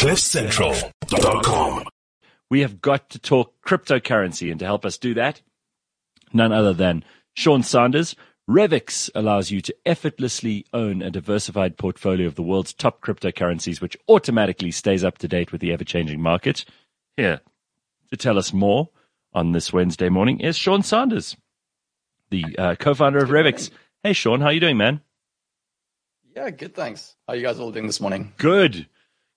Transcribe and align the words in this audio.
CliffCentral.com. 0.00 1.84
We 2.48 2.60
have 2.60 2.80
got 2.80 3.10
to 3.10 3.18
talk 3.18 3.52
cryptocurrency, 3.62 4.50
and 4.50 4.58
to 4.60 4.64
help 4.64 4.86
us 4.86 4.96
do 4.96 5.12
that, 5.12 5.42
none 6.32 6.52
other 6.52 6.72
than 6.72 7.04
Sean 7.34 7.62
Sanders. 7.62 8.16
Revix 8.48 9.10
allows 9.14 9.50
you 9.50 9.60
to 9.60 9.76
effortlessly 9.84 10.64
own 10.72 11.02
a 11.02 11.10
diversified 11.10 11.76
portfolio 11.76 12.26
of 12.26 12.34
the 12.34 12.42
world's 12.42 12.72
top 12.72 13.02
cryptocurrencies, 13.02 13.82
which 13.82 13.94
automatically 14.08 14.70
stays 14.70 15.04
up 15.04 15.18
to 15.18 15.28
date 15.28 15.52
with 15.52 15.60
the 15.60 15.70
ever 15.70 15.84
changing 15.84 16.22
market. 16.22 16.64
Here 17.18 17.42
to 18.08 18.16
tell 18.16 18.38
us 18.38 18.54
more 18.54 18.88
on 19.34 19.52
this 19.52 19.70
Wednesday 19.70 20.08
morning 20.08 20.40
is 20.40 20.56
Sean 20.56 20.82
Sanders, 20.82 21.36
the 22.30 22.46
uh, 22.56 22.74
co 22.76 22.94
founder 22.94 23.18
of 23.18 23.28
Revix. 23.28 23.68
Hey, 24.02 24.14
Sean, 24.14 24.40
how 24.40 24.46
are 24.46 24.52
you 24.54 24.60
doing, 24.60 24.78
man? 24.78 25.02
Yeah, 26.34 26.48
good. 26.48 26.74
Thanks. 26.74 27.16
How 27.28 27.34
are 27.34 27.36
you 27.36 27.42
guys 27.42 27.60
all 27.60 27.70
doing 27.70 27.86
this 27.86 28.00
morning? 28.00 28.32
Good. 28.38 28.86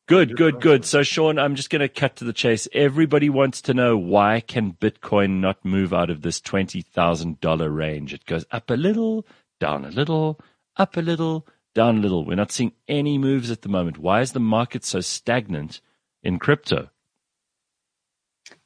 Good, 0.05 0.35
good, 0.35 0.59
good. 0.59 0.83
So, 0.83 1.01
Sean, 1.01 1.39
I'm 1.39 1.55
just 1.55 1.69
going 1.69 1.79
to 1.79 1.87
cut 1.87 2.17
to 2.17 2.25
the 2.25 2.33
chase. 2.33 2.67
Everybody 2.73 3.29
wants 3.29 3.61
to 3.61 3.73
know 3.73 3.97
why 3.97 4.41
can 4.41 4.73
Bitcoin 4.73 5.39
not 5.39 5.63
move 5.63 5.93
out 5.93 6.09
of 6.09 6.21
this 6.21 6.41
$20,000 6.41 7.75
range? 7.75 8.13
It 8.13 8.25
goes 8.25 8.45
up 8.51 8.69
a 8.69 8.73
little, 8.73 9.25
down 9.61 9.85
a 9.85 9.89
little, 9.91 10.41
up 10.75 10.97
a 10.97 11.01
little, 11.01 11.47
down 11.73 11.99
a 11.99 12.01
little. 12.01 12.25
We're 12.25 12.35
not 12.35 12.51
seeing 12.51 12.73
any 12.89 13.17
moves 13.17 13.49
at 13.49 13.61
the 13.61 13.69
moment. 13.69 13.97
Why 13.97 14.19
is 14.19 14.33
the 14.33 14.41
market 14.41 14.83
so 14.83 14.99
stagnant 14.99 15.79
in 16.21 16.37
crypto? 16.37 16.89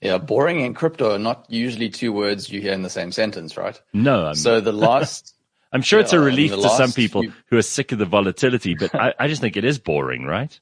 Yeah, 0.02 0.18
boring 0.18 0.64
and 0.64 0.76
crypto 0.76 1.14
are 1.14 1.20
not 1.20 1.46
usually 1.50 1.90
two 1.90 2.12
words 2.12 2.50
you 2.50 2.62
hear 2.62 2.74
in 2.74 2.82
the 2.82 2.90
same 2.90 3.12
sentence, 3.12 3.58
right? 3.58 3.80
No. 3.94 4.26
I'm, 4.26 4.36
so 4.36 4.60
the 4.60 4.72
last. 4.74 5.36
I'm 5.72 5.84
sure 5.84 6.00
it's 6.00 6.14
a 6.14 6.20
relief 6.20 6.52
to 6.52 6.70
some 6.70 6.92
people 6.94 7.22
few- 7.22 7.34
who 7.52 7.58
are 7.58 7.62
sick 7.62 7.92
of 7.92 8.00
the 8.00 8.06
volatility, 8.06 8.74
but 8.74 8.96
I, 8.96 9.14
I 9.20 9.28
just 9.28 9.42
think 9.42 9.56
it 9.56 9.66
is 9.66 9.78
boring, 9.78 10.26
right? 10.26 10.60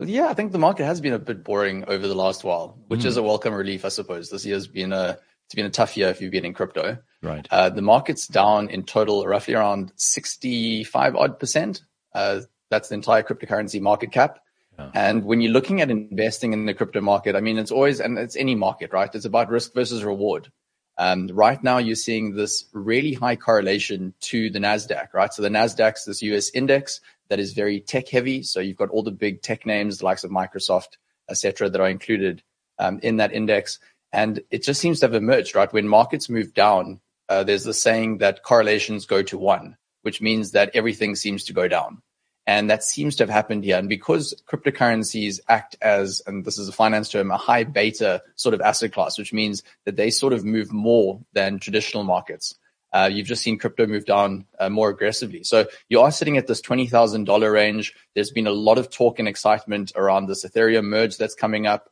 Yeah, 0.00 0.28
I 0.28 0.34
think 0.34 0.52
the 0.52 0.58
market 0.58 0.84
has 0.84 1.00
been 1.00 1.12
a 1.12 1.18
bit 1.18 1.44
boring 1.44 1.84
over 1.86 2.06
the 2.08 2.14
last 2.14 2.42
while, 2.44 2.78
which 2.88 3.00
Mm. 3.00 3.06
is 3.06 3.16
a 3.16 3.22
welcome 3.22 3.54
relief, 3.54 3.84
I 3.84 3.88
suppose. 3.88 4.30
This 4.30 4.46
year's 4.46 4.66
been 4.66 4.92
a 4.92 5.18
it's 5.46 5.54
been 5.56 5.66
a 5.66 5.70
tough 5.70 5.96
year 5.96 6.08
if 6.10 6.20
you've 6.22 6.30
been 6.30 6.44
in 6.44 6.54
crypto. 6.54 6.98
Right. 7.22 7.44
Uh, 7.50 7.70
the 7.70 7.82
market's 7.82 8.28
down 8.28 8.68
in 8.70 8.84
total 8.84 9.26
roughly 9.26 9.54
around 9.54 9.92
65 9.96 11.16
odd 11.16 11.40
percent. 11.40 11.82
Uh, 12.14 12.42
that's 12.70 12.88
the 12.88 12.94
entire 12.94 13.24
cryptocurrency 13.24 13.80
market 13.80 14.12
cap. 14.12 14.38
Yeah. 14.78 14.90
And 14.94 15.24
when 15.24 15.40
you're 15.40 15.52
looking 15.52 15.80
at 15.80 15.90
investing 15.90 16.52
in 16.52 16.66
the 16.66 16.72
crypto 16.74 17.00
market, 17.00 17.34
I 17.34 17.40
mean, 17.40 17.58
it's 17.58 17.72
always, 17.72 17.98
and 18.00 18.16
it's 18.16 18.36
any 18.36 18.54
market, 18.54 18.92
right? 18.92 19.12
It's 19.12 19.24
about 19.24 19.50
risk 19.50 19.74
versus 19.74 20.04
reward. 20.04 20.52
Um, 20.98 21.28
right 21.32 21.62
now, 21.64 21.78
you're 21.78 21.96
seeing 21.96 22.36
this 22.36 22.66
really 22.72 23.14
high 23.14 23.34
correlation 23.36 24.14
to 24.20 24.50
the 24.50 24.60
NASDAQ, 24.60 25.12
right? 25.14 25.32
So 25.34 25.42
the 25.42 25.48
NASDAQ's 25.48 26.04
this 26.04 26.22
US 26.22 26.50
index 26.50 27.00
that 27.30 27.40
is 27.40 27.54
very 27.54 27.80
tech 27.80 28.08
heavy. 28.08 28.42
So 28.42 28.60
you've 28.60 28.76
got 28.76 28.90
all 28.90 29.02
the 29.02 29.10
big 29.10 29.40
tech 29.40 29.64
names, 29.64 29.98
the 29.98 30.04
likes 30.04 30.24
of 30.24 30.30
Microsoft, 30.30 30.98
et 31.30 31.38
cetera, 31.38 31.70
that 31.70 31.80
are 31.80 31.88
included 31.88 32.42
um, 32.78 33.00
in 33.02 33.16
that 33.16 33.32
index. 33.32 33.78
And 34.12 34.42
it 34.50 34.62
just 34.62 34.80
seems 34.80 35.00
to 35.00 35.06
have 35.06 35.14
emerged, 35.14 35.54
right? 35.54 35.72
When 35.72 35.88
markets 35.88 36.28
move 36.28 36.52
down, 36.52 37.00
uh, 37.28 37.44
there's 37.44 37.64
the 37.64 37.72
saying 37.72 38.18
that 38.18 38.42
correlations 38.42 39.06
go 39.06 39.22
to 39.22 39.38
one, 39.38 39.76
which 40.02 40.20
means 40.20 40.50
that 40.50 40.72
everything 40.74 41.14
seems 41.14 41.44
to 41.44 41.52
go 41.52 41.68
down. 41.68 42.02
And 42.46 42.68
that 42.68 42.82
seems 42.82 43.14
to 43.16 43.22
have 43.22 43.30
happened 43.30 43.62
here. 43.62 43.78
And 43.78 43.88
because 43.88 44.34
cryptocurrencies 44.48 45.38
act 45.46 45.76
as, 45.80 46.20
and 46.26 46.44
this 46.44 46.58
is 46.58 46.68
a 46.68 46.72
finance 46.72 47.08
term, 47.08 47.30
a 47.30 47.36
high 47.36 47.62
beta 47.62 48.22
sort 48.34 48.54
of 48.54 48.60
asset 48.60 48.92
class, 48.92 49.16
which 49.18 49.32
means 49.32 49.62
that 49.84 49.94
they 49.94 50.10
sort 50.10 50.32
of 50.32 50.44
move 50.44 50.72
more 50.72 51.20
than 51.32 51.60
traditional 51.60 52.02
markets. 52.02 52.56
Uh, 52.92 53.08
you've 53.12 53.26
just 53.26 53.42
seen 53.42 53.58
crypto 53.58 53.86
move 53.86 54.04
down 54.04 54.46
uh, 54.58 54.68
more 54.68 54.90
aggressively. 54.90 55.44
So 55.44 55.66
you 55.88 56.00
are 56.00 56.10
sitting 56.10 56.36
at 56.36 56.46
this 56.46 56.60
$20,000 56.60 57.52
range. 57.52 57.94
There's 58.14 58.30
been 58.30 58.46
a 58.46 58.52
lot 58.52 58.78
of 58.78 58.90
talk 58.90 59.18
and 59.18 59.28
excitement 59.28 59.92
around 59.94 60.26
this 60.26 60.44
Ethereum 60.44 60.84
merge 60.84 61.16
that's 61.16 61.34
coming 61.34 61.66
up. 61.66 61.88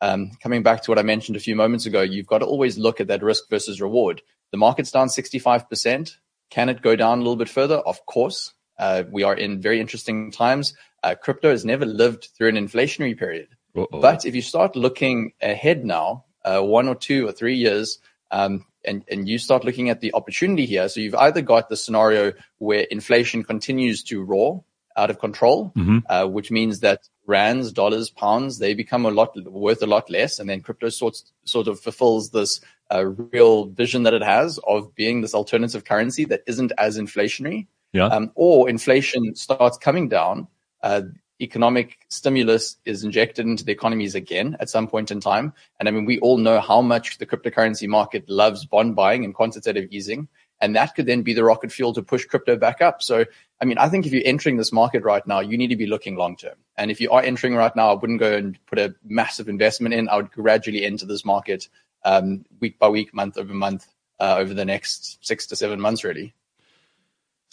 Um, 0.00 0.32
coming 0.42 0.62
back 0.62 0.82
to 0.82 0.90
what 0.90 0.98
I 0.98 1.02
mentioned 1.02 1.36
a 1.36 1.40
few 1.40 1.56
moments 1.56 1.86
ago, 1.86 2.02
you've 2.02 2.26
got 2.26 2.38
to 2.38 2.46
always 2.46 2.76
look 2.76 3.00
at 3.00 3.06
that 3.08 3.22
risk 3.22 3.48
versus 3.48 3.80
reward. 3.80 4.20
The 4.50 4.58
market's 4.58 4.90
down 4.90 5.08
65%. 5.08 6.16
Can 6.50 6.68
it 6.68 6.82
go 6.82 6.94
down 6.94 7.18
a 7.18 7.22
little 7.22 7.36
bit 7.36 7.48
further? 7.48 7.76
Of 7.76 8.04
course. 8.04 8.52
Uh, 8.78 9.04
we 9.10 9.22
are 9.22 9.34
in 9.34 9.62
very 9.62 9.80
interesting 9.80 10.30
times. 10.30 10.74
Uh, 11.02 11.14
crypto 11.14 11.50
has 11.50 11.64
never 11.64 11.86
lived 11.86 12.28
through 12.36 12.48
an 12.48 12.56
inflationary 12.56 13.16
period. 13.16 13.48
Uh-oh. 13.76 14.00
But 14.00 14.26
if 14.26 14.34
you 14.34 14.42
start 14.42 14.76
looking 14.76 15.32
ahead 15.40 15.84
now, 15.84 16.26
uh, 16.44 16.60
one 16.60 16.88
or 16.88 16.94
two 16.94 17.26
or 17.26 17.32
three 17.32 17.56
years, 17.56 17.98
um, 18.30 18.64
and, 18.84 19.04
and 19.10 19.28
you 19.28 19.38
start 19.38 19.64
looking 19.64 19.88
at 19.90 20.00
the 20.00 20.12
opportunity 20.14 20.66
here, 20.66 20.88
so 20.88 21.00
you've 21.00 21.14
either 21.14 21.42
got 21.42 21.68
the 21.68 21.76
scenario 21.76 22.32
where 22.58 22.80
inflation 22.90 23.42
continues 23.42 24.02
to 24.04 24.22
roar 24.22 24.64
out 24.96 25.10
of 25.10 25.18
control, 25.18 25.72
Mhm. 25.76 26.02
uh, 26.08 26.26
which 26.26 26.50
means 26.50 26.80
that 26.80 27.00
rands, 27.26 27.72
dollars, 27.72 28.10
pounds, 28.10 28.58
they 28.58 28.74
become 28.74 29.04
a 29.06 29.10
lot 29.10 29.36
worth 29.50 29.82
a 29.82 29.86
lot 29.86 30.08
less, 30.10 30.38
and 30.38 30.48
then 30.48 30.60
crypto 30.60 30.88
sorts 30.88 31.32
sort 31.44 31.66
of 31.68 31.80
fulfills 31.80 32.30
this 32.30 32.60
uh, 32.92 33.04
real 33.32 33.66
vision 33.66 34.02
that 34.04 34.14
it 34.14 34.22
has 34.22 34.58
of 34.66 34.94
being 34.94 35.20
this 35.22 35.34
alternative 35.34 35.84
currency 35.84 36.24
that 36.26 36.42
isn't 36.46 36.70
as 36.78 36.98
inflationary 36.98 37.66
yeah. 37.92 38.06
um, 38.06 38.30
or 38.34 38.68
inflation 38.68 39.34
starts 39.34 39.78
coming 39.78 40.08
down, 40.08 40.46
uh, 40.82 41.02
economic 41.44 41.98
stimulus 42.08 42.76
is 42.84 43.04
injected 43.04 43.46
into 43.46 43.64
the 43.64 43.72
economies 43.72 44.14
again 44.14 44.56
at 44.58 44.70
some 44.70 44.88
point 44.88 45.10
in 45.10 45.20
time. 45.20 45.52
And 45.78 45.88
I 45.88 45.92
mean, 45.92 46.04
we 46.04 46.18
all 46.18 46.38
know 46.38 46.60
how 46.60 46.80
much 46.80 47.18
the 47.18 47.26
cryptocurrency 47.26 47.86
market 47.86 48.28
loves 48.28 48.64
bond 48.64 48.96
buying 48.96 49.24
and 49.24 49.34
quantitative 49.34 49.88
easing. 49.92 50.28
And 50.60 50.74
that 50.76 50.94
could 50.94 51.06
then 51.06 51.22
be 51.22 51.34
the 51.34 51.44
rocket 51.44 51.70
fuel 51.70 51.92
to 51.94 52.02
push 52.02 52.24
crypto 52.24 52.56
back 52.56 52.80
up. 52.80 53.02
So, 53.02 53.24
I 53.60 53.64
mean, 53.64 53.78
I 53.78 53.88
think 53.88 54.06
if 54.06 54.12
you're 54.12 54.22
entering 54.24 54.56
this 54.56 54.72
market 54.72 55.04
right 55.04 55.26
now, 55.26 55.40
you 55.40 55.58
need 55.58 55.68
to 55.68 55.76
be 55.76 55.86
looking 55.86 56.16
long 56.16 56.36
term. 56.36 56.54
And 56.76 56.90
if 56.90 57.00
you 57.00 57.10
are 57.10 57.22
entering 57.22 57.54
right 57.54 57.74
now, 57.76 57.90
I 57.90 57.94
wouldn't 57.94 58.20
go 58.20 58.34
and 58.34 58.58
put 58.66 58.78
a 58.78 58.94
massive 59.04 59.48
investment 59.48 59.94
in. 59.94 60.08
I 60.08 60.16
would 60.16 60.30
gradually 60.32 60.84
enter 60.84 61.06
this 61.06 61.24
market 61.24 61.68
um, 62.04 62.44
week 62.60 62.78
by 62.78 62.88
week, 62.88 63.12
month 63.12 63.36
over 63.36 63.52
month, 63.52 63.86
uh, 64.20 64.36
over 64.38 64.54
the 64.54 64.64
next 64.64 65.24
six 65.24 65.46
to 65.48 65.56
seven 65.56 65.80
months, 65.80 66.04
really. 66.04 66.34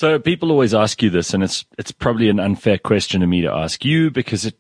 So 0.01 0.17
people 0.17 0.49
always 0.49 0.73
ask 0.73 1.03
you 1.03 1.11
this, 1.11 1.31
and 1.35 1.43
it's 1.43 1.63
it's 1.77 1.91
probably 1.91 2.27
an 2.29 2.39
unfair 2.39 2.79
question 2.79 3.21
to 3.21 3.27
me 3.27 3.41
to 3.41 3.51
ask 3.51 3.85
you 3.85 4.09
because 4.09 4.47
it 4.47 4.57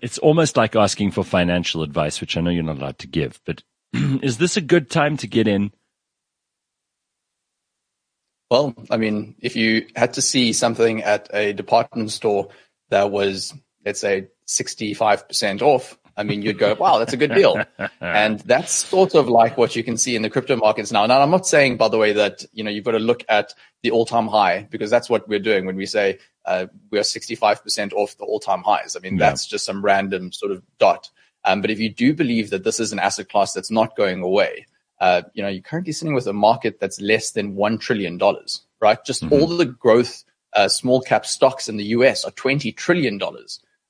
it's 0.00 0.18
almost 0.18 0.56
like 0.56 0.76
asking 0.76 1.10
for 1.10 1.24
financial 1.24 1.82
advice, 1.82 2.20
which 2.20 2.36
I 2.36 2.40
know 2.42 2.50
you're 2.50 2.62
not 2.62 2.78
allowed 2.78 2.98
to 3.00 3.08
give. 3.08 3.40
But 3.44 3.64
is 3.92 4.38
this 4.38 4.56
a 4.56 4.60
good 4.60 4.88
time 4.88 5.16
to 5.16 5.26
get 5.26 5.48
in? 5.48 5.72
Well, 8.52 8.72
I 8.88 8.98
mean, 8.98 9.34
if 9.40 9.56
you 9.56 9.88
had 9.96 10.12
to 10.12 10.22
see 10.22 10.52
something 10.52 11.02
at 11.02 11.28
a 11.34 11.52
department 11.52 12.12
store 12.12 12.50
that 12.90 13.10
was, 13.10 13.52
let's 13.84 13.98
say, 13.98 14.28
65% 14.46 15.60
off, 15.60 15.97
I 16.18 16.24
mean, 16.24 16.42
you'd 16.42 16.58
go, 16.58 16.74
wow, 16.74 16.98
that's 16.98 17.12
a 17.12 17.16
good 17.16 17.32
deal. 17.32 17.62
and 18.00 18.40
that's 18.40 18.72
sort 18.72 19.14
of 19.14 19.28
like 19.28 19.56
what 19.56 19.76
you 19.76 19.84
can 19.84 19.96
see 19.96 20.16
in 20.16 20.22
the 20.22 20.28
crypto 20.28 20.56
markets 20.56 20.90
now. 20.92 21.06
Now, 21.06 21.20
I'm 21.20 21.30
not 21.30 21.46
saying, 21.46 21.76
by 21.76 21.88
the 21.88 21.96
way, 21.96 22.12
that, 22.12 22.44
you 22.52 22.64
know, 22.64 22.70
you've 22.70 22.84
got 22.84 22.90
to 22.92 22.98
look 22.98 23.24
at 23.28 23.54
the 23.82 23.92
all 23.92 24.04
time 24.04 24.26
high 24.26 24.66
because 24.70 24.90
that's 24.90 25.08
what 25.08 25.28
we're 25.28 25.38
doing 25.38 25.64
when 25.64 25.76
we 25.76 25.86
say 25.86 26.18
uh, 26.44 26.66
we 26.90 26.98
are 26.98 27.02
65% 27.02 27.92
off 27.92 28.16
the 28.18 28.24
all 28.24 28.40
time 28.40 28.62
highs. 28.62 28.96
I 28.96 29.00
mean, 29.00 29.16
Yeah. 29.16 29.30
that's 29.30 29.46
just 29.46 29.64
some 29.64 29.84
random 29.84 30.32
sort 30.32 30.52
of 30.52 30.62
dot. 30.78 31.08
Um, 31.44 31.60
but 31.60 31.70
if 31.70 31.78
you 31.78 31.88
do 31.88 32.12
believe 32.12 32.50
that 32.50 32.64
this 32.64 32.80
is 32.80 32.92
an 32.92 32.98
asset 32.98 33.28
class 33.28 33.52
that's 33.52 33.70
not 33.70 33.96
going 33.96 34.20
away, 34.22 34.66
uh, 35.00 35.22
you 35.34 35.42
know, 35.42 35.48
you're 35.48 35.62
currently 35.62 35.92
sitting 35.92 36.14
with 36.14 36.26
a 36.26 36.32
market 36.32 36.80
that's 36.80 37.00
less 37.00 37.30
than 37.30 37.54
$1 37.54 37.78
trillion, 37.80 38.18
right? 38.80 38.98
Just 39.06 39.22
Mhm. 39.22 39.32
all 39.32 39.46
the 39.46 39.66
growth, 39.66 40.24
uh, 40.54 40.66
small 40.66 41.00
cap 41.00 41.24
stocks 41.24 41.68
in 41.68 41.76
the 41.76 41.84
US 41.84 42.24
are 42.24 42.32
$20 42.32 42.74
trillion, 42.76 43.20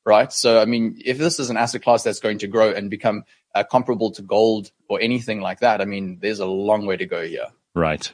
right? 0.08 0.32
So, 0.32 0.60
I 0.60 0.64
mean, 0.64 1.00
if 1.04 1.18
this 1.18 1.38
is 1.38 1.50
an 1.50 1.58
asset 1.58 1.82
class 1.82 2.02
that's 2.02 2.18
going 2.18 2.38
to 2.38 2.48
grow 2.48 2.72
and 2.72 2.88
become 2.88 3.24
uh, 3.54 3.62
comparable 3.62 4.10
to 4.12 4.22
gold 4.22 4.72
or 4.88 4.98
anything 5.00 5.42
like 5.42 5.60
that, 5.60 5.82
I 5.82 5.84
mean, 5.84 6.18
there's 6.20 6.40
a 6.40 6.46
long 6.46 6.86
way 6.86 6.96
to 6.96 7.04
go 7.04 7.24
here. 7.26 7.48
Right. 7.74 8.10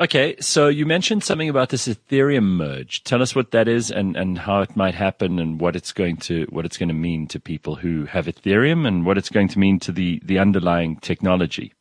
Okay, 0.00 0.36
so 0.40 0.68
you 0.68 0.86
mentioned 0.86 1.24
something 1.24 1.48
about 1.48 1.70
this 1.70 1.88
Ethereum 1.88 2.56
merge. 2.56 3.02
Tell 3.04 3.22
us 3.22 3.34
what 3.34 3.52
that 3.52 3.66
is 3.66 3.90
and, 3.90 4.16
and 4.16 4.38
how 4.38 4.60
it 4.60 4.76
might 4.76 4.94
happen 4.94 5.38
and 5.38 5.60
what 5.60 5.74
it's 5.74 5.92
going 5.92 6.18
to 6.18 6.46
what 6.50 6.64
it's 6.64 6.76
going 6.76 6.88
to 6.88 6.94
mean 6.94 7.26
to 7.28 7.40
people 7.40 7.76
who 7.76 8.04
have 8.04 8.26
Ethereum 8.26 8.86
and 8.86 9.04
what 9.06 9.18
it's 9.18 9.30
going 9.30 9.48
to 9.48 9.58
mean 9.58 9.80
to 9.80 9.92
the, 9.92 10.20
the 10.24 10.38
underlying 10.38 10.96
technology. 10.96 11.72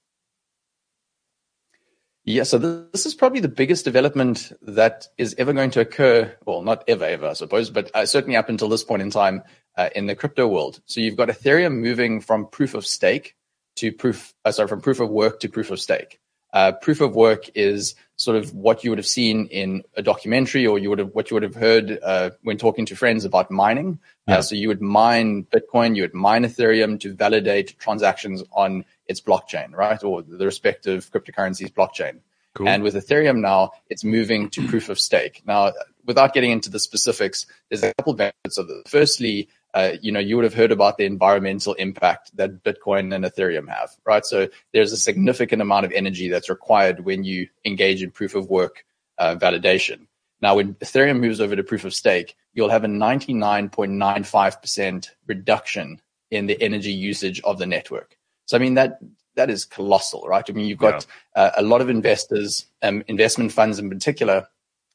Yeah, 2.28 2.44
so 2.44 2.60
th- 2.60 2.92
this 2.92 3.06
is 3.06 3.16
probably 3.16 3.40
the 3.40 3.48
biggest 3.48 3.86
development 3.86 4.52
that 4.64 5.08
is 5.18 5.34
ever 5.38 5.54
going 5.54 5.72
to 5.72 5.80
occur. 5.80 6.36
Well, 6.46 6.62
not 6.62 6.84
ever, 6.86 7.06
ever, 7.06 7.28
I 7.28 7.34
suppose, 7.34 7.70
but 7.70 7.90
uh, 7.96 8.06
certainly 8.06 8.36
up 8.36 8.50
until 8.50 8.68
this 8.68 8.84
point 8.84 9.02
in 9.02 9.10
time 9.10 9.44
uh, 9.78 9.90
in 9.96 10.08
the 10.08 10.16
crypto 10.16 10.46
world. 10.46 10.82
So 10.88 11.00
you've 11.00 11.16
got 11.16 11.30
Ethereum 11.30 11.80
moving 11.80 12.20
from 12.20 12.48
proof 12.48 12.74
of 12.74 12.86
stake 12.86 13.38
to 13.78 13.94
proof, 13.94 14.34
uh, 14.44 14.52
sorry, 14.52 14.68
from 14.68 14.82
proof 14.82 15.00
of 15.00 15.10
work 15.10 15.40
to 15.40 15.48
proof 15.48 15.72
of 15.72 15.80
stake. 15.80 16.20
Uh, 16.52 16.74
proof 16.74 17.00
of 17.00 17.16
work 17.16 17.46
is 17.56 17.96
sort 18.18 18.36
of 18.36 18.54
what 18.54 18.84
you 18.84 18.90
would 18.90 19.00
have 19.00 19.08
seen 19.08 19.48
in 19.48 19.84
a 19.96 20.02
documentary, 20.02 20.68
or 20.68 20.78
you 20.78 20.90
would 20.90 21.00
have 21.00 21.10
what 21.14 21.30
you 21.30 21.36
would 21.36 21.44
have 21.44 21.56
heard 21.56 21.98
uh, 22.04 22.32
when 22.44 22.58
talking 22.58 22.86
to 22.88 22.96
friends 22.96 23.24
about 23.24 23.50
mining. 23.52 24.00
Yeah. 24.28 24.40
Uh, 24.40 24.42
so 24.42 24.56
you 24.56 24.68
would 24.68 24.82
mine 24.82 25.46
Bitcoin, 25.46 25.96
you 25.96 26.02
would 26.02 26.14
mine 26.14 26.44
Ethereum 26.44 27.00
to 27.00 27.14
validate 27.14 27.80
transactions 27.80 28.44
on 28.52 28.84
its 29.08 29.22
blockchain, 29.22 29.74
right, 29.74 30.04
or 30.04 30.22
the 30.22 30.46
respective 30.46 31.10
cryptocurrency's 31.12 31.72
blockchain. 31.72 32.20
Cool. 32.58 32.68
And 32.68 32.82
with 32.82 32.96
Ethereum 32.96 33.40
now, 33.40 33.70
it's 33.88 34.04
moving 34.04 34.50
to 34.50 34.68
proof 34.68 34.90
of 34.90 35.00
stake. 35.00 35.44
Now, 35.46 35.74
without 36.06 36.34
getting 36.34 36.50
into 36.50 36.72
the 36.72 36.80
specifics, 36.80 37.46
there's 37.70 37.84
a 37.84 37.94
couple 37.94 38.14
of 38.14 38.18
benefits 38.18 38.58
of 38.58 38.68
this. 38.68 38.82
Firstly, 38.88 39.48
uh, 39.76 39.92
you 40.02 40.12
know, 40.12 40.20
you 40.20 40.36
would 40.36 40.44
have 40.44 40.56
heard 40.56 40.72
about 40.72 40.98
the 40.98 41.06
environmental 41.06 41.76
impact 41.76 42.36
that 42.36 42.64
Bitcoin 42.64 43.14
and 43.14 43.24
Ethereum 43.24 43.70
have, 43.70 43.92
right? 44.06 44.26
So 44.26 44.50
there's 44.74 44.92
a 44.92 44.98
significant 44.98 45.62
amount 45.62 45.86
of 45.86 45.92
energy 45.92 46.30
that's 46.30 46.50
required 46.50 47.06
when 47.06 47.24
you 47.24 47.48
engage 47.64 48.02
in 48.02 48.10
proof 48.10 48.34
of 48.34 48.50
work 48.50 48.84
uh, 49.20 49.36
validation. 49.36 50.08
Now, 50.42 50.56
when 50.56 50.74
Ethereum 50.76 51.20
moves 51.20 51.40
over 51.40 51.56
to 51.56 51.64
proof 51.64 51.86
of 51.86 51.94
stake, 51.94 52.36
you'll 52.54 52.70
have 52.70 52.84
a 52.84 52.88
99.95% 52.88 55.10
reduction 55.28 56.02
in 56.32 56.48
the 56.48 56.60
energy 56.62 56.92
usage 56.92 57.40
of 57.42 57.60
the 57.60 57.68
network. 57.68 58.18
So, 58.48 58.58
I 58.58 58.60
mean, 58.60 58.74
that 58.74 59.00
that 59.36 59.50
is 59.52 59.64
colossal, 59.64 60.24
right? 60.28 60.44
I 60.50 60.52
mean, 60.52 60.66
you've 60.66 60.80
got 60.80 61.06
yeah. 61.36 61.44
uh, 61.44 61.52
a 61.58 61.62
lot 61.62 61.82
of 61.82 61.90
investors, 61.90 62.66
um, 62.82 63.04
investment 63.08 63.52
funds 63.52 63.78
in 63.78 63.88
particular, 63.90 64.48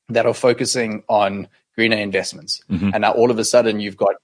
that 0.09 0.27
are 0.27 0.35
focusing 0.35 1.05
on 1.09 1.49
greener 1.77 1.97
investments. 1.97 2.61
Mm-hmm. 2.71 2.91
And 2.93 3.03
now 3.03 3.13
all 3.13 3.31
of 3.31 3.39
a 3.39 3.45
sudden 3.45 3.81
you've 3.81 3.97
got 3.97 4.17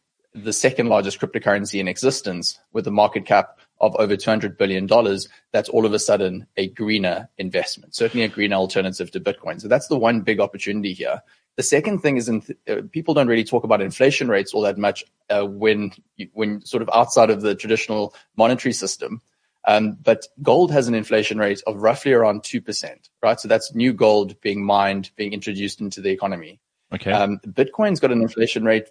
the 0.44 0.52
second 0.52 0.88
largest 0.88 1.20
cryptocurrency 1.20 1.80
in 1.80 1.88
existence 1.88 2.58
with 2.72 2.86
a 2.86 2.90
market 2.90 3.26
cap 3.26 3.58
of 3.80 3.94
over 3.96 4.16
$200 4.16 4.58
billion. 4.58 4.86
That's 5.52 5.68
all 5.68 5.86
of 5.86 5.92
a 5.92 5.98
sudden 5.98 6.46
a 6.56 6.68
greener 6.68 7.28
investment, 7.38 7.94
certainly 7.94 8.24
a 8.24 8.28
greener 8.28 8.56
alternative 8.56 9.10
to 9.12 9.20
Bitcoin. 9.20 9.60
So 9.60 9.68
that's 9.68 9.88
the 9.88 9.98
one 9.98 10.22
big 10.22 10.40
opportunity 10.40 10.92
here. 10.92 11.22
The 11.56 11.62
second 11.62 12.00
thing 12.00 12.16
is, 12.16 12.28
in 12.28 12.42
th- 12.42 12.58
uh, 12.68 12.82
people 12.92 13.14
don't 13.14 13.26
really 13.26 13.44
talk 13.44 13.64
about 13.64 13.80
inflation 13.80 14.28
rates 14.28 14.54
all 14.54 14.62
that 14.62 14.78
much 14.78 15.04
uh, 15.28 15.44
when 15.44 15.90
when 16.32 16.64
sort 16.64 16.82
of 16.82 16.90
outside 16.94 17.30
of 17.30 17.40
the 17.40 17.56
traditional 17.56 18.14
monetary 18.36 18.72
system. 18.72 19.20
Um, 19.66 19.98
but 20.00 20.26
gold 20.40 20.70
has 20.70 20.86
an 20.86 20.94
inflation 20.94 21.38
rate 21.38 21.60
of 21.66 21.82
roughly 21.82 22.12
around 22.12 22.42
2%, 22.42 23.10
right? 23.22 23.40
So 23.40 23.48
that's 23.48 23.74
new 23.74 23.92
gold 23.92 24.40
being 24.40 24.64
mined, 24.64 25.10
being 25.16 25.32
introduced 25.32 25.80
into 25.80 26.00
the 26.00 26.10
economy. 26.10 26.60
Okay. 26.94 27.10
Um, 27.10 27.38
Bitcoin's 27.44 28.00
got 28.00 28.12
an 28.12 28.22
inflation 28.22 28.64
rate 28.64 28.88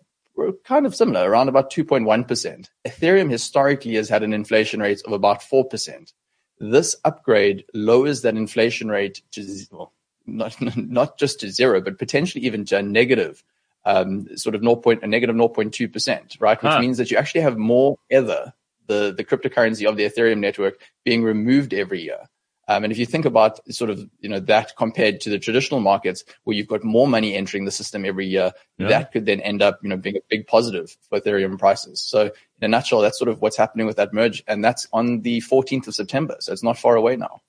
kind 0.63 0.85
of 0.85 0.95
similar, 0.95 1.29
around 1.29 1.49
about 1.49 1.71
2.1%. 1.71 2.69
Ethereum 2.85 3.29
historically 3.29 3.95
has 3.95 4.09
had 4.09 4.23
an 4.23 4.33
inflation 4.33 4.79
rate 4.79 5.01
of 5.05 5.13
about 5.13 5.41
4%. 5.41 6.13
This 6.59 6.95
upgrade 7.05 7.65
lowers 7.73 8.21
that 8.21 8.35
inflation 8.35 8.89
rate 8.89 9.21
to, 9.31 9.45
well, 9.71 9.93
not, 10.25 10.55
not 10.77 11.17
just 11.17 11.39
to 11.41 11.51
zero, 11.51 11.81
but 11.81 11.99
potentially 11.99 12.45
even 12.45 12.65
to 12.65 12.77
a 12.77 12.83
negative, 12.83 13.43
um, 13.85 14.27
sort 14.37 14.55
of 14.55 14.61
0. 14.61 14.75
Point, 14.77 15.03
a 15.03 15.07
negative 15.07 15.35
0.2%, 15.35 16.41
right? 16.41 16.61
Which 16.61 16.71
huh. 16.71 16.79
means 16.79 16.97
that 16.97 17.11
you 17.11 17.17
actually 17.17 17.41
have 17.41 17.57
more 17.57 17.97
Ether 18.11 18.53
the, 18.87 19.13
the 19.15 19.23
cryptocurrency 19.23 19.87
of 19.87 19.97
the 19.97 20.05
Ethereum 20.05 20.39
network 20.39 20.79
being 21.03 21.23
removed 21.23 21.73
every 21.73 22.01
year. 22.01 22.29
Um, 22.67 22.83
and 22.83 22.91
if 22.91 22.99
you 22.99 23.05
think 23.05 23.25
about 23.25 23.59
sort 23.73 23.89
of, 23.89 24.09
you 24.19 24.29
know, 24.29 24.39
that 24.41 24.75
compared 24.75 25.21
to 25.21 25.29
the 25.29 25.39
traditional 25.39 25.79
markets 25.79 26.23
where 26.43 26.55
you've 26.55 26.67
got 26.67 26.83
more 26.83 27.07
money 27.07 27.33
entering 27.33 27.65
the 27.65 27.71
system 27.71 28.03
every 28.03 28.27
year, 28.27 28.51
yeah. 28.77 28.87
that 28.89 29.11
could 29.11 29.25
then 29.25 29.39
end 29.41 29.61
up, 29.61 29.79
you 29.81 29.89
know, 29.89 29.97
being 29.97 30.17
a 30.17 30.21
big 30.29 30.47
positive 30.47 30.95
for 31.09 31.19
Ethereum 31.19 31.57
prices. 31.57 32.01
So 32.01 32.23
in 32.25 32.31
a 32.61 32.67
nutshell, 32.67 33.01
that's 33.01 33.17
sort 33.17 33.29
of 33.29 33.41
what's 33.41 33.57
happening 33.57 33.87
with 33.87 33.95
that 33.95 34.13
merge. 34.13 34.43
And 34.47 34.63
that's 34.63 34.87
on 34.91 35.21
the 35.21 35.39
14th 35.41 35.87
of 35.87 35.95
September. 35.95 36.35
So 36.39 36.51
it's 36.51 36.63
not 36.63 36.77
far 36.77 36.95
away 36.95 37.15
now. 37.15 37.41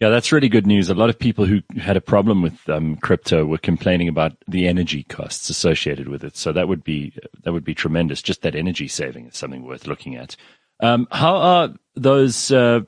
Yeah, 0.00 0.08
that's 0.08 0.32
really 0.32 0.48
good 0.48 0.66
news. 0.66 0.88
A 0.88 0.94
lot 0.94 1.10
of 1.10 1.18
people 1.18 1.44
who 1.44 1.60
had 1.78 1.96
a 1.96 2.00
problem 2.00 2.40
with 2.40 2.66
um, 2.70 2.96
crypto 2.96 3.44
were 3.44 3.58
complaining 3.58 4.08
about 4.08 4.32
the 4.48 4.66
energy 4.66 5.02
costs 5.02 5.50
associated 5.50 6.08
with 6.08 6.24
it. 6.24 6.38
So 6.38 6.52
that 6.52 6.68
would 6.68 6.82
be 6.82 7.12
that 7.42 7.52
would 7.52 7.64
be 7.64 7.74
tremendous. 7.74 8.22
Just 8.22 8.40
that 8.40 8.54
energy 8.54 8.88
saving 8.88 9.26
is 9.26 9.36
something 9.36 9.62
worth 9.62 9.86
looking 9.86 10.16
at. 10.16 10.36
Um, 10.82 11.06
how 11.10 11.36
are 11.36 11.74
those 11.94 12.50
uh, 12.50 12.80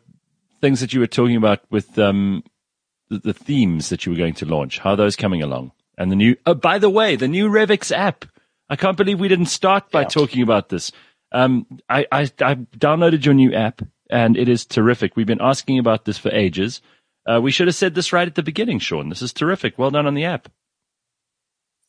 things 0.62 0.80
that 0.80 0.94
you 0.94 1.00
were 1.00 1.06
talking 1.06 1.36
about 1.36 1.60
with 1.70 1.98
um, 1.98 2.42
the, 3.10 3.18
the, 3.18 3.34
themes 3.34 3.90
that 3.90 4.06
you 4.06 4.12
were 4.12 4.18
going 4.18 4.32
to 4.34 4.46
launch? 4.46 4.78
How 4.78 4.92
are 4.92 4.96
those 4.96 5.16
coming 5.16 5.42
along? 5.42 5.72
And 5.98 6.10
the 6.10 6.16
new, 6.16 6.36
oh, 6.46 6.54
by 6.54 6.78
the 6.78 6.88
way, 6.88 7.16
the 7.16 7.28
new 7.28 7.50
Revix 7.50 7.94
app. 7.94 8.24
I 8.70 8.76
can't 8.76 8.96
believe 8.96 9.20
we 9.20 9.28
didn't 9.28 9.46
start 9.46 9.90
by 9.90 10.02
yeah. 10.02 10.08
talking 10.08 10.42
about 10.42 10.70
this. 10.70 10.90
Um, 11.32 11.66
I, 11.90 12.06
I, 12.10 12.22
I, 12.40 12.54
downloaded 12.54 13.24
your 13.24 13.34
new 13.34 13.52
app 13.52 13.82
and 14.08 14.36
it 14.36 14.48
is 14.48 14.64
terrific. 14.64 15.16
We've 15.16 15.26
been 15.26 15.40
asking 15.40 15.78
about 15.78 16.04
this 16.04 16.16
for 16.16 16.30
ages. 16.30 16.80
Uh, 17.26 17.40
we 17.40 17.50
should 17.50 17.66
have 17.66 17.76
said 17.76 17.94
this 17.94 18.12
right 18.12 18.26
at 18.26 18.34
the 18.34 18.42
beginning, 18.42 18.78
Sean. 18.78 19.08
This 19.08 19.22
is 19.22 19.32
terrific. 19.32 19.78
Well 19.78 19.90
done 19.90 20.06
on 20.06 20.14
the 20.14 20.24
app. 20.24 20.48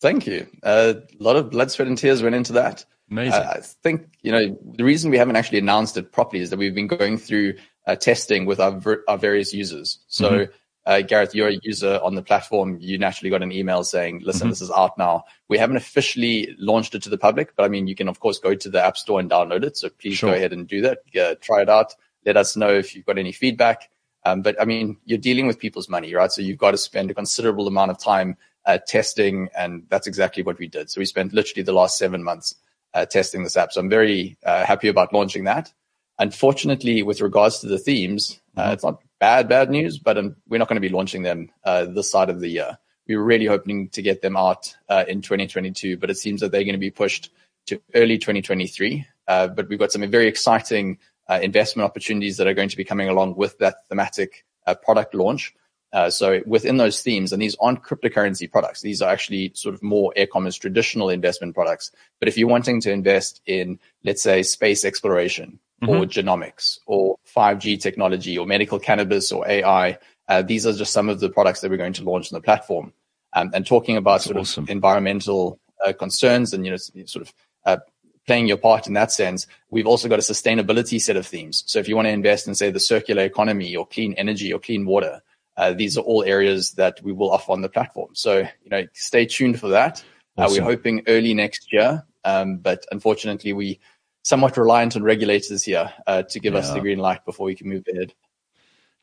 Thank 0.02 0.28
you. 0.28 0.48
Uh, 0.62 0.96
a 0.98 1.24
lot 1.24 1.36
of 1.36 1.52
blood, 1.52 1.72
sweat, 1.72 1.88
and 1.88 1.98
tears 1.98 2.22
went 2.22 2.36
into 2.36 2.54
that. 2.54 2.86
Amazing. 3.10 3.42
Uh, 3.42 3.54
I 3.56 3.60
think 3.62 4.08
you 4.22 4.32
know 4.32 4.58
the 4.76 4.84
reason 4.84 5.12
we 5.12 5.18
haven't 5.18 5.36
actually 5.36 5.60
announced 5.60 5.98
it 5.98 6.12
properly 6.12 6.42
is 6.42 6.50
that 6.50 6.60
we've 6.60 6.76
been 6.76 6.88
going 6.88 7.18
through 7.18 7.56
uh, 7.86 7.96
testing 7.96 8.46
with 8.46 8.60
our 8.60 8.72
ver- 8.72 9.04
our 9.08 9.18
various 9.18 9.54
users. 9.54 10.00
So. 10.08 10.30
Mm-hmm. 10.30 10.52
Uh, 10.86 11.00
Gareth, 11.00 11.34
you're 11.34 11.48
a 11.48 11.58
user 11.62 11.98
on 12.04 12.16
the 12.16 12.22
platform. 12.22 12.78
You 12.82 12.98
naturally 12.98 13.30
got 13.30 13.42
an 13.42 13.54
email 13.54 13.86
saying, 13.86 14.22
listen, 14.26 14.42
mm-hmm. 14.42 14.50
this 14.50 14.60
is 14.60 14.70
out 14.70 14.98
now. 14.98 15.24
We 15.48 15.58
haven't 15.58 15.78
officially 15.78 16.54
launched 16.60 16.94
it 16.94 17.04
to 17.04 17.10
the 17.10 17.18
public, 17.18 17.56
but 17.56 17.64
I 17.64 17.70
mean, 17.70 17.88
you 17.88 17.96
can 17.96 18.10
of 18.10 18.20
course 18.20 18.38
go 18.38 18.54
to 18.54 18.70
the 18.70 18.84
app 18.84 18.98
store 18.98 19.22
and 19.22 19.32
download 19.32 19.64
it. 19.64 19.78
So 19.78 19.88
please 19.88 20.18
sure. 20.18 20.32
go 20.32 20.36
ahead 20.36 20.52
and 20.52 20.68
do 20.68 20.82
that. 20.82 20.98
Uh, 21.18 21.36
try 21.40 21.62
it 21.62 21.70
out. 21.70 21.96
Let 22.26 22.36
us 22.36 22.58
know 22.58 22.68
if 22.68 22.98
you've 22.98 23.06
got 23.06 23.18
any 23.18 23.32
feedback. 23.32 23.90
Um, 24.26 24.42
but 24.42 24.62
I 24.62 24.66
mean, 24.66 24.98
you're 25.06 25.18
dealing 25.18 25.48
with 25.48 25.58
people's 25.58 25.88
money, 25.88 26.14
right? 26.14 26.30
So 26.30 26.42
you've 26.42 26.58
got 26.58 26.72
to 26.72 26.78
spend 26.78 27.12
a 27.12 27.14
considerable 27.14 27.68
amount 27.68 27.92
of 27.92 27.98
time 27.98 28.36
uh, 28.66 28.78
testing. 28.86 29.50
And 29.58 29.84
that's 29.90 30.08
exactly 30.08 30.44
what 30.44 30.60
we 30.60 30.68
did. 30.68 30.90
So 30.90 31.00
we 31.00 31.06
spent 31.06 31.34
literally 31.34 31.64
the 31.64 31.74
last 31.74 31.98
seven 31.98 32.24
months 32.24 32.56
uh, 32.94 33.06
testing 33.06 33.44
this 33.44 33.58
app. 33.58 33.72
So 33.72 33.82
I'm 33.82 33.90
very 33.90 34.38
uh, 34.46 34.66
happy 34.66 34.88
about 34.88 35.14
launching 35.14 35.46
that. 35.46 35.72
Unfortunately, 36.20 37.04
with 37.04 37.22
regards 37.22 37.60
to 37.60 37.68
the 37.68 37.80
themes, 37.80 38.40
uh, 38.56 38.64
mm-hmm. 38.64 38.74
it's 38.74 38.84
not 38.84 39.02
bad, 39.20 39.50
bad 39.50 39.70
news, 39.70 39.98
but 39.98 40.18
um, 40.18 40.36
we're 40.48 40.58
not 40.58 40.68
going 40.68 40.82
to 40.82 40.88
be 40.88 40.94
launching 40.94 41.24
them 41.24 41.50
uh, 41.64 41.86
this 41.86 42.12
side 42.12 42.30
of 42.30 42.40
the 42.40 42.50
year. 42.50 42.78
We 43.08 43.16
were 43.16 43.24
really 43.24 43.48
hoping 43.48 43.90
to 43.90 44.02
get 44.02 44.22
them 44.22 44.38
out 44.38 44.76
uh, 44.90 45.06
in 45.08 45.22
2022, 45.22 45.98
but 45.98 46.10
it 46.10 46.18
seems 46.18 46.42
that 46.42 46.52
they're 46.52 46.64
going 46.64 46.74
to 46.74 46.80
be 46.80 46.92
pushed 46.92 47.32
to 47.68 47.82
early 47.96 48.18
2023. 48.18 49.06
Uh, 49.28 49.48
but 49.48 49.68
we've 49.70 49.80
got 49.80 49.92
some 49.92 50.10
very 50.10 50.28
exciting 50.28 51.00
investment 51.42 51.84
opportunities 51.84 52.38
that 52.38 52.46
are 52.46 52.54
going 52.54 52.70
to 52.70 52.78
be 52.78 52.84
coming 52.84 53.10
along 53.10 53.36
with 53.36 53.58
that 53.58 53.88
thematic 53.90 54.46
product 54.84 55.16
launch. 55.16 55.56
Uh, 55.94 56.10
so 56.10 56.42
within 56.48 56.78
those 56.78 57.02
themes, 57.02 57.32
and 57.32 57.42
these 57.42 57.56
aren't 57.62 57.84
cryptocurrency 57.84 58.52
products, 58.52 58.82
these 58.82 59.02
are 59.02 59.12
actually 59.12 59.52
sort 59.54 59.76
of 59.76 59.84
more 59.84 60.12
air 60.16 60.26
commerce 60.26 60.56
traditional 60.56 61.10
investment 61.10 61.54
products. 61.54 61.92
But 62.20 62.28
if 62.28 62.38
you're 62.38 62.50
wanting 62.50 62.82
to 62.82 62.92
invest 62.92 63.42
in, 63.46 63.80
let's 64.04 64.24
say, 64.24 64.42
space 64.42 64.84
exploration 64.84 65.60
mm-hmm. 65.84 66.02
or 66.02 66.06
genomics 66.06 66.80
or 66.86 67.18
5G 67.36 67.82
technology 67.82 68.38
or 68.38 68.46
medical 68.46 68.80
cannabis 68.80 69.32
or 69.32 69.48
AI, 69.48 69.98
uh, 70.28 70.42
these 70.42 70.66
are 70.66 70.74
just 70.74 70.94
some 70.94 71.10
of 71.10 71.20
the 71.20 71.30
products 71.30 71.62
that 71.62 71.70
we're 71.70 71.78
going 71.78 71.94
to 71.94 72.04
launch 72.04 72.32
on 72.32 72.38
the 72.38 72.44
platform. 72.44 72.94
Um, 73.34 73.52
and 73.54 73.66
talking 73.66 73.98
about 73.98 74.16
That's 74.16 74.26
sort 74.26 74.38
awesome. 74.38 74.66
of 74.66 74.70
environmental 74.70 75.60
uh, 75.86 75.94
concerns 75.94 76.54
and 76.54 76.66
you 76.66 76.72
know 76.72 76.78
sort 77.06 77.28
of 77.28 77.34
uh, 77.66 77.78
playing 78.26 78.48
your 78.48 78.58
part 78.58 78.88
in 78.88 78.94
that 78.94 79.12
sense, 79.12 79.48
we've 79.70 79.88
also 79.88 80.08
got 80.08 80.20
a 80.20 80.22
sustainability 80.22 81.02
set 81.02 81.18
of 81.18 81.26
themes. 81.26 81.64
So 81.68 81.80
if 81.80 81.88
you 81.88 81.96
want 81.96 82.08
to 82.08 82.12
invest 82.12 82.48
in, 82.48 82.56
say, 82.56 82.72
the 82.72 82.80
circular 82.80 83.24
economy 83.24 83.76
or 83.76 83.86
clean 83.86 84.14
energy 84.14 84.54
or 84.54 84.60
clean 84.60 84.86
water, 84.86 85.22
uh, 85.58 85.74
these 85.74 85.98
are 85.98 86.02
all 86.02 86.24
areas 86.24 86.72
that 86.74 87.02
we 87.04 87.12
will 87.12 87.32
offer 87.32 87.52
on 87.52 87.62
the 87.62 87.70
platform. 87.70 88.10
So, 88.14 88.40
you 88.40 88.70
know, 88.70 88.88
stay 88.94 89.26
tuned 89.26 89.60
for 89.60 89.70
that. 89.70 90.04
Awesome. 90.38 90.64
Uh, 90.64 90.66
we're 90.66 90.72
hoping 90.72 91.04
early 91.08 91.34
next 91.34 91.72
year, 91.72 92.04
um, 92.24 92.58
but 92.58 92.86
unfortunately, 92.92 93.54
we 93.54 93.80
somewhat 94.24 94.58
reliant 94.58 94.96
on 94.96 95.04
regulators 95.04 95.64
here 95.64 95.94
uh, 96.08 96.24
to 96.24 96.40
give 96.40 96.54
yeah. 96.54 96.60
us 96.60 96.72
the 96.72 96.80
green 96.80 97.00
light 97.00 97.24
before 97.26 97.46
we 97.46 97.56
can 97.56 97.70
move 97.70 97.86
ahead. 97.94 98.14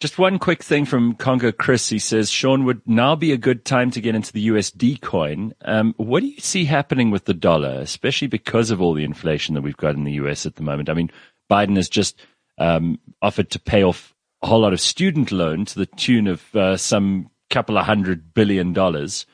Just 0.00 0.19
one 0.19 0.39
quick 0.39 0.62
thing 0.62 0.87
from 0.87 1.15
Congo 1.15 1.53
Chris. 1.53 1.91
He 1.91 1.99
says, 1.99 2.31
Sean, 2.31 2.65
would 2.65 2.81
now 2.87 3.15
be 3.15 3.33
a 3.33 3.37
good 3.37 3.67
time 3.67 3.91
to 3.91 4.00
get 4.00 4.15
into 4.15 4.33
the 4.33 4.49
USD 4.49 5.03
coin. 5.03 5.53
Um, 5.62 5.95
what 5.99 6.21
do 6.21 6.27
you 6.27 6.41
see 6.41 6.65
happening 6.65 7.11
with 7.11 7.27
the 7.27 7.35
dollar, 7.35 7.81
especially 7.81 8.29
because 8.29 8.71
of 8.71 8.81
all 8.81 8.95
the 8.95 9.05
inflation 9.05 9.55
that 9.55 9.61
we've 9.61 9.77
got 9.77 9.95
in 9.95 10.05
the 10.05 10.12
US 10.12 10.47
at 10.47 10.57
the 10.57 10.62
moment? 10.62 10.89
I 10.89 10.95
mean, 10.95 11.11
Biden 11.50 11.77
has 11.77 11.91
just 11.91 12.19
um, 12.57 12.99
offered 13.21 13.50
to 13.50 13.59
pay 13.59 13.83
off 13.83 14.15
a 14.41 14.47
whole 14.47 14.61
lot 14.61 14.73
of 14.73 14.81
student 14.81 15.33
loan 15.33 15.67
to 15.67 15.79
the 15.79 15.87
tune 15.87 16.29
of 16.29 16.57
uh, 16.57 16.79
some 16.79 17.31
couple 17.50 17.77
of 17.77 17.85
hundred 17.85 18.33
billion 18.33 18.73
dollars. 18.73 19.27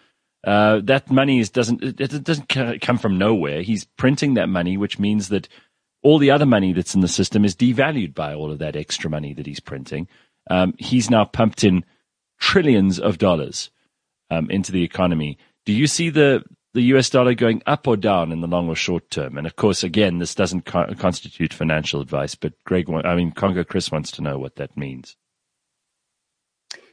Uh, 0.42 0.80
that 0.82 1.10
money 1.10 1.38
is, 1.38 1.50
doesn't 1.50 1.82
it 1.82 2.24
doesn't 2.24 2.48
come 2.80 2.98
from 2.98 3.18
nowhere. 3.18 3.62
He's 3.62 3.84
printing 3.84 4.34
that 4.34 4.48
money, 4.48 4.76
which 4.76 4.98
means 4.98 5.28
that 5.28 5.48
all 6.02 6.18
the 6.18 6.30
other 6.30 6.46
money 6.46 6.72
that's 6.72 6.94
in 6.94 7.00
the 7.00 7.08
system 7.08 7.44
is 7.44 7.56
devalued 7.56 8.14
by 8.14 8.34
all 8.34 8.50
of 8.50 8.58
that 8.58 8.76
extra 8.76 9.10
money 9.10 9.32
that 9.34 9.46
he's 9.46 9.60
printing. 9.60 10.08
Um, 10.50 10.74
he's 10.78 11.10
now 11.10 11.24
pumped 11.24 11.64
in 11.64 11.84
trillions 12.38 13.00
of 13.00 13.18
dollars 13.18 13.70
um, 14.30 14.50
into 14.50 14.72
the 14.72 14.84
economy. 14.84 15.38
Do 15.64 15.72
you 15.72 15.86
see 15.86 16.10
the 16.10 16.44
the 16.74 16.82
US 16.82 17.08
dollar 17.08 17.32
going 17.32 17.62
up 17.66 17.88
or 17.88 17.96
down 17.96 18.32
in 18.32 18.42
the 18.42 18.46
long 18.46 18.68
or 18.68 18.76
short 18.76 19.10
term? 19.10 19.38
And 19.38 19.46
of 19.46 19.56
course, 19.56 19.82
again, 19.82 20.18
this 20.18 20.34
doesn't 20.34 20.66
co- 20.66 20.92
constitute 20.98 21.54
financial 21.54 22.02
advice, 22.02 22.34
but 22.34 22.52
Greg, 22.64 22.88
I 22.90 23.14
mean, 23.14 23.32
Congo 23.32 23.64
Chris 23.64 23.90
wants 23.90 24.10
to 24.12 24.22
know 24.22 24.38
what 24.38 24.56
that 24.56 24.76
means. 24.76 25.16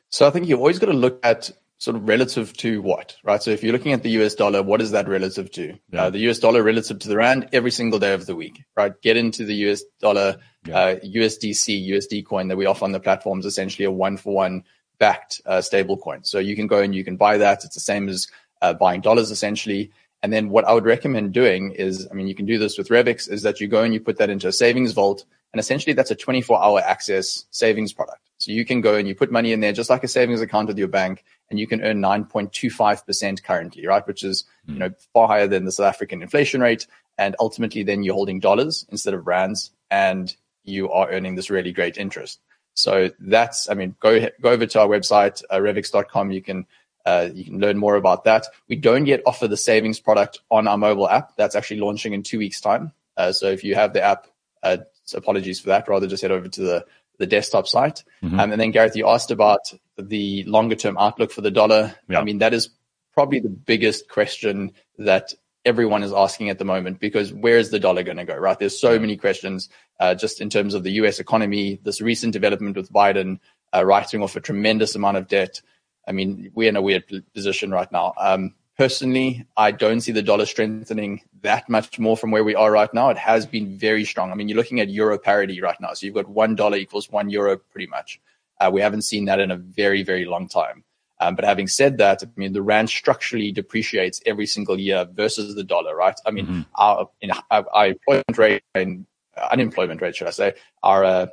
So 0.09 0.25
I 0.25 0.29
think 0.29 0.47
you've 0.47 0.59
always 0.59 0.79
got 0.79 0.87
to 0.87 0.93
look 0.93 1.19
at 1.23 1.51
sort 1.83 1.97
of 1.97 2.07
relative 2.07 2.53
to 2.53 2.81
what, 2.81 3.17
right? 3.25 3.43
So 3.43 3.51
if 3.51 3.61
you're 3.61 3.73
looking 3.73 3.91
at 3.91 4.03
the 4.03 4.11
US 4.11 4.35
dollar, 4.35 4.63
what 4.63 4.81
is 4.81 4.91
that 4.91 5.09
relative 5.09 5.51
to? 5.51 5.77
Yeah. 5.91 6.03
Uh, 6.03 6.09
the 6.11 6.19
US 6.29 6.39
dollar 6.39 6.63
relative 6.63 6.97
to 6.99 7.09
the 7.09 7.17
rand 7.17 7.49
every 7.51 7.71
single 7.71 7.99
day 7.99 8.13
of 8.13 8.25
the 8.25 8.37
week, 8.37 8.63
right? 8.77 8.93
Get 9.01 9.17
into 9.17 9.43
the 9.43 9.53
US 9.67 9.83
dollar, 9.99 10.37
yeah. 10.65 10.77
uh, 10.77 10.99
USDC, 10.99 11.89
USD 11.89 12.25
coin 12.25 12.47
that 12.47 12.55
we 12.55 12.65
offer 12.65 12.85
on 12.85 12.93
the 12.93 13.01
platform 13.01 13.39
is 13.39 13.45
essentially 13.45 13.83
a 13.83 13.91
one 13.91 14.15
for 14.15 14.33
one 14.33 14.63
backed 14.97 15.41
uh, 15.45 15.59
stable 15.59 15.97
coin. 15.97 16.23
So 16.23 16.39
you 16.39 16.55
can 16.55 16.67
go 16.67 16.79
and 16.79 16.95
you 16.95 17.03
can 17.03 17.17
buy 17.17 17.37
that. 17.39 17.65
It's 17.65 17.75
the 17.75 17.81
same 17.81 18.07
as 18.07 18.27
uh, 18.61 18.73
buying 18.73 19.01
dollars 19.01 19.29
essentially. 19.29 19.91
And 20.21 20.31
then 20.31 20.47
what 20.47 20.63
I 20.63 20.71
would 20.71 20.85
recommend 20.85 21.33
doing 21.33 21.71
is, 21.71 22.07
I 22.09 22.13
mean, 22.13 22.29
you 22.29 22.35
can 22.35 22.45
do 22.45 22.57
this 22.57 22.77
with 22.77 22.87
Revix, 22.87 23.29
is 23.29 23.41
that 23.41 23.59
you 23.59 23.67
go 23.67 23.83
and 23.83 23.93
you 23.93 23.99
put 23.99 24.19
that 24.19 24.29
into 24.29 24.47
a 24.47 24.53
savings 24.53 24.93
vault. 24.93 25.25
And 25.51 25.59
essentially 25.59 25.91
that's 25.91 26.11
a 26.11 26.15
24 26.15 26.63
hour 26.63 26.79
access 26.79 27.45
savings 27.51 27.91
product. 27.91 28.22
So 28.43 28.51
you 28.51 28.65
can 28.65 28.81
go 28.81 28.95
and 28.95 29.07
you 29.07 29.15
put 29.15 29.31
money 29.31 29.53
in 29.53 29.61
there 29.61 29.71
just 29.71 29.89
like 29.89 30.03
a 30.03 30.07
savings 30.07 30.41
account 30.41 30.67
with 30.67 30.77
your 30.77 30.89
bank 30.89 31.23
and 31.49 31.57
you 31.57 31.65
can 31.65 31.81
earn 31.81 32.01
9.25% 32.01 33.41
currently, 33.41 33.87
right? 33.87 34.05
Which 34.05 34.21
is, 34.23 34.43
you 34.67 34.75
know, 34.75 34.91
far 35.13 35.29
higher 35.29 35.47
than 35.47 35.63
the 35.63 35.71
South 35.71 35.85
African 35.85 36.21
inflation 36.21 36.59
rate. 36.59 36.85
And 37.17 37.37
ultimately 37.39 37.83
then 37.83 38.03
you're 38.03 38.15
holding 38.15 38.41
dollars 38.41 38.85
instead 38.89 39.13
of 39.13 39.27
rands 39.27 39.71
and 39.89 40.35
you 40.65 40.91
are 40.91 41.09
earning 41.09 41.35
this 41.35 41.49
really 41.49 41.71
great 41.71 41.97
interest. 41.97 42.41
So 42.73 43.11
that's, 43.17 43.69
I 43.69 43.75
mean, 43.75 43.95
go, 44.01 44.27
go 44.41 44.49
over 44.49 44.65
to 44.65 44.81
our 44.81 44.87
website, 44.87 45.41
uh, 45.49 45.59
revix.com. 45.59 46.31
You 46.31 46.41
can, 46.41 46.65
uh, 47.05 47.29
you 47.33 47.45
can 47.45 47.59
learn 47.59 47.77
more 47.77 47.95
about 47.95 48.25
that. 48.25 48.47
We 48.67 48.75
don't 48.75 49.05
yet 49.05 49.21
offer 49.25 49.47
the 49.47 49.55
savings 49.55 50.01
product 50.01 50.41
on 50.51 50.67
our 50.67 50.77
mobile 50.77 51.07
app. 51.07 51.37
That's 51.37 51.55
actually 51.55 51.79
launching 51.79 52.11
in 52.11 52.23
two 52.23 52.39
weeks 52.39 52.59
time. 52.59 52.91
Uh, 53.15 53.31
so 53.31 53.47
if 53.47 53.63
you 53.63 53.75
have 53.75 53.93
the 53.93 54.01
app, 54.01 54.27
uh, 54.63 54.77
apologies 55.13 55.59
for 55.59 55.67
that. 55.67 55.87
Rather 55.87 56.07
just 56.07 56.23
head 56.23 56.31
over 56.31 56.47
to 56.47 56.61
the, 56.61 56.85
the 57.19 57.27
desktop 57.27 57.67
site. 57.67 58.03
Mm-hmm. 58.23 58.39
Um, 58.39 58.51
and 58.51 58.61
then 58.61 58.71
Gareth, 58.71 58.95
you 58.95 59.07
asked 59.07 59.31
about 59.31 59.71
the 59.97 60.43
longer 60.43 60.75
term 60.75 60.97
outlook 60.97 61.31
for 61.31 61.41
the 61.41 61.51
dollar. 61.51 61.95
Yeah. 62.09 62.19
I 62.19 62.23
mean, 62.23 62.39
that 62.39 62.53
is 62.53 62.69
probably 63.13 63.39
the 63.39 63.49
biggest 63.49 64.09
question 64.09 64.71
that 64.97 65.33
everyone 65.65 66.03
is 66.03 66.11
asking 66.11 66.49
at 66.49 66.59
the 66.59 66.65
moment 66.65 66.99
because 66.99 67.31
where 67.31 67.57
is 67.57 67.69
the 67.69 67.79
dollar 67.79 68.03
going 68.03 68.17
to 68.17 68.25
go, 68.25 68.35
right? 68.35 68.59
There's 68.59 68.79
so 68.79 68.99
many 68.99 69.15
questions 69.15 69.69
uh, 69.99 70.15
just 70.15 70.41
in 70.41 70.49
terms 70.49 70.73
of 70.73 70.83
the 70.83 70.91
US 70.93 71.19
economy, 71.19 71.79
this 71.83 72.01
recent 72.01 72.33
development 72.33 72.75
with 72.75 72.91
Biden 72.91 73.39
uh, 73.73 73.85
writing 73.85 74.21
off 74.21 74.35
a 74.35 74.41
tremendous 74.41 74.95
amount 74.95 75.17
of 75.17 75.27
debt. 75.27 75.61
I 76.07 76.11
mean, 76.11 76.51
we're 76.53 76.69
in 76.69 76.75
a 76.75 76.81
weird 76.81 77.05
position 77.33 77.71
right 77.71 77.91
now. 77.91 78.13
Um, 78.17 78.55
personally, 78.77 79.45
I 79.57 79.71
don't 79.71 80.01
see 80.01 80.11
the 80.11 80.21
dollar 80.21 80.45
strengthening 80.45 81.21
that 81.41 81.69
much 81.69 81.99
more 81.99 82.17
from 82.17 82.31
where 82.31 82.43
we 82.43 82.55
are 82.55 82.71
right 82.71 82.93
now. 82.93 83.09
It 83.09 83.17
has 83.17 83.45
been 83.45 83.77
very 83.77 84.05
strong. 84.05 84.31
I 84.31 84.35
mean, 84.35 84.49
you're 84.49 84.57
looking 84.57 84.79
at 84.79 84.89
euro 84.89 85.17
parity 85.17 85.61
right 85.61 85.79
now. 85.79 85.93
So 85.93 86.05
you've 86.05 86.15
got 86.15 86.27
one 86.27 86.55
dollar 86.55 86.77
equals 86.77 87.09
one 87.09 87.29
euro 87.29 87.57
pretty 87.57 87.87
much. 87.87 88.19
Uh, 88.59 88.69
we 88.71 88.81
haven't 88.81 89.03
seen 89.03 89.25
that 89.25 89.39
in 89.39 89.51
a 89.51 89.57
very, 89.57 90.03
very 90.03 90.25
long 90.25 90.47
time. 90.47 90.83
Um, 91.19 91.35
but 91.35 91.45
having 91.45 91.67
said 91.67 91.97
that, 91.99 92.21
I 92.23 92.27
mean, 92.35 92.53
the 92.53 92.61
rand 92.61 92.89
structurally 92.89 93.51
depreciates 93.51 94.21
every 94.25 94.45
single 94.45 94.79
year 94.79 95.07
versus 95.11 95.55
the 95.55 95.63
dollar, 95.63 95.95
right? 95.95 96.19
I 96.25 96.31
mean, 96.31 96.45
mm-hmm. 96.45 96.61
our, 96.75 97.09
in, 97.21 97.31
our, 97.49 97.65
our, 97.71 97.87
employment 97.87 98.37
rate 98.37 98.63
and 98.75 99.05
uh, 99.37 99.47
unemployment 99.51 100.01
rate, 100.01 100.15
should 100.15 100.27
I 100.27 100.31
say, 100.31 100.53
our 100.81 101.05
uh, 101.05 101.27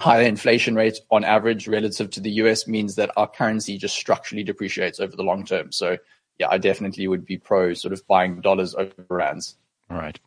higher 0.00 0.22
inflation 0.22 0.74
rate 0.74 0.98
on 1.10 1.24
average 1.24 1.68
relative 1.68 2.10
to 2.10 2.20
the 2.20 2.30
US 2.42 2.66
means 2.66 2.94
that 2.94 3.10
our 3.16 3.28
currency 3.28 3.76
just 3.76 3.96
structurally 3.96 4.42
depreciates 4.44 5.00
over 5.00 5.14
the 5.16 5.22
long 5.22 5.44
term. 5.44 5.70
So, 5.72 5.98
yeah, 6.38 6.48
I 6.50 6.58
definitely 6.58 7.08
would 7.08 7.24
be 7.24 7.38
pro 7.38 7.74
sort 7.74 7.92
of 7.92 8.06
buying 8.06 8.40
dollars 8.40 8.74
over 8.74 8.92
rands. 9.08 9.56
All 9.90 9.96
right. 9.96 10.18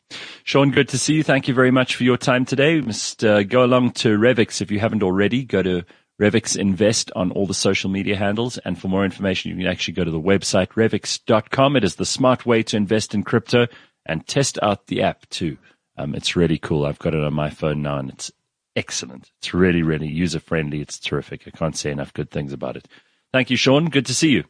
Sean, 0.44 0.72
good 0.72 0.90
to 0.90 0.98
see 0.98 1.16
you. 1.16 1.24
Thank 1.24 1.48
you 1.48 1.54
very 1.54 1.72
much 1.72 1.96
for 1.96 2.04
your 2.04 2.18
time 2.18 2.46
today. 2.46 2.80
Must 2.80 3.24
uh, 3.24 3.44
go 3.44 3.64
along 3.64 3.92
to 3.92 4.18
Revix 4.18 4.62
if 4.62 4.72
you 4.72 4.80
haven't 4.80 5.04
already. 5.04 5.44
Go 5.44 5.62
to 5.62 5.84
Revix 6.20 6.58
Invest 6.58 7.12
on 7.16 7.32
all 7.32 7.46
the 7.46 7.54
social 7.54 7.90
media 7.90 8.16
handles. 8.16 8.58
And 8.60 8.80
for 8.80 8.88
more 8.88 9.04
information, 9.04 9.52
you 9.52 9.58
can 9.58 9.68
actually 9.68 9.96
go 9.96 10.06
to 10.06 10.12
the 10.12 10.20
website 10.20 10.70
revix.com. 10.70 11.76
It 11.76 11.84
is 11.84 11.96
the 11.96 12.06
smart 12.06 12.46
way 12.46 12.64
to 12.64 12.78
invest 12.78 13.14
in 13.14 13.24
crypto 13.24 13.68
and 14.06 14.26
test 14.26 14.58
out 14.62 14.88
the 14.88 15.02
app 15.02 15.28
too. 15.30 15.58
Um, 15.98 16.16
it's 16.16 16.36
really 16.36 16.58
cool. 16.58 16.86
I've 16.86 17.00
got 17.00 17.14
it 17.14 17.24
on 17.24 17.34
my 17.34 17.50
phone 17.50 17.82
now 17.82 17.98
and 17.98 18.10
it's 18.10 18.32
excellent. 18.76 19.32
It's 19.40 19.54
really, 19.54 19.84
really 19.84 20.08
user 20.08 20.40
friendly. 20.40 20.80
It's 20.80 21.00
terrific. 21.00 21.44
I 21.48 21.52
can't 21.52 21.76
say 21.76 21.92
enough 21.92 22.14
good 22.14 22.32
things 22.32 22.54
about 22.54 22.78
it. 22.78 22.88
Thank 23.34 23.50
you, 23.50 23.58
Sean. 23.58 23.90
Good 23.90 24.06
to 24.06 24.14
see 24.14 24.30
you. 24.30 24.46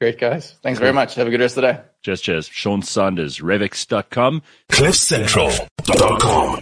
Great, 0.00 0.18
guys. 0.20 0.54
Thanks 0.62 0.78
very 0.78 0.92
much. 0.92 1.14
Have 1.14 1.26
a 1.26 1.30
good 1.30 1.40
rest 1.40 1.56
of 1.56 1.62
the 1.62 1.72
day. 1.72 1.80
Cheers, 2.02 2.20
cheers. 2.20 2.46
Sean 2.48 2.82
Sanders, 2.82 3.38
Revix.com. 3.40 4.42
CliffCentral.com. 4.70 6.60